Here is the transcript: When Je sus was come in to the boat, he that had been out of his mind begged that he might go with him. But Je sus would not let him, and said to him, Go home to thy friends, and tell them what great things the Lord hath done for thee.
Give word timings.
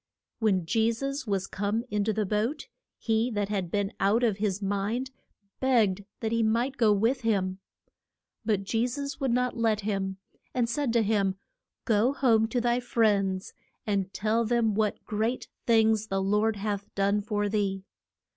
When 0.39 0.65
Je 0.65 0.91
sus 0.91 1.27
was 1.27 1.45
come 1.45 1.83
in 1.91 2.03
to 2.05 2.11
the 2.11 2.25
boat, 2.25 2.69
he 2.97 3.29
that 3.35 3.49
had 3.49 3.69
been 3.69 3.93
out 3.99 4.23
of 4.23 4.37
his 4.37 4.59
mind 4.59 5.11
begged 5.59 6.05
that 6.21 6.31
he 6.31 6.41
might 6.41 6.75
go 6.75 6.91
with 6.91 7.21
him. 7.21 7.59
But 8.43 8.63
Je 8.63 8.87
sus 8.87 9.19
would 9.19 9.29
not 9.29 9.55
let 9.57 9.81
him, 9.81 10.17
and 10.55 10.67
said 10.67 10.91
to 10.93 11.03
him, 11.03 11.35
Go 11.85 12.13
home 12.13 12.47
to 12.47 12.59
thy 12.59 12.79
friends, 12.79 13.53
and 13.85 14.11
tell 14.11 14.43
them 14.43 14.73
what 14.73 15.05
great 15.05 15.49
things 15.67 16.07
the 16.07 16.19
Lord 16.19 16.55
hath 16.55 16.89
done 16.95 17.21
for 17.21 17.47
thee. 17.47 17.83